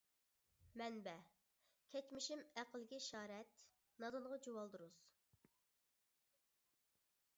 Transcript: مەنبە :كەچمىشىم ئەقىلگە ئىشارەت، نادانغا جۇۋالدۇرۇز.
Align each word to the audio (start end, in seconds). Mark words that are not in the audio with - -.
مەنبە 0.81 1.11
:كەچمىشىم 1.95 2.41
ئەقىلگە 2.61 2.99
ئىشارەت، 3.01 3.53
نادانغا 4.05 4.41
جۇۋالدۇرۇز. 4.49 4.99